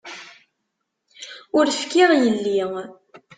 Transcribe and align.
Ur 1.57 1.65
fkiɣ 1.79 2.09
yelli. 2.21 2.61